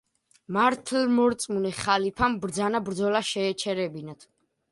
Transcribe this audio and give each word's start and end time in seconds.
მართლმორწმუნე 0.55 1.73
ხალიფამ 1.81 2.39
ბრძანა 2.45 2.81
ბრძოლა 2.87 3.23
შეეჩერებინათ. 3.33 4.27